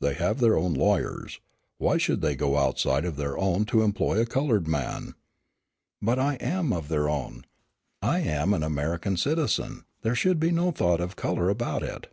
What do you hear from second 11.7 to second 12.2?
it."